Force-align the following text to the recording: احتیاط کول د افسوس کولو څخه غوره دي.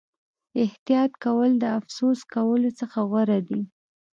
احتیاط 0.63 1.11
کول 1.23 1.51
د 1.61 1.65
افسوس 1.79 2.19
کولو 2.33 2.69
څخه 2.79 2.97
غوره 3.09 3.39
دي. 3.47 3.61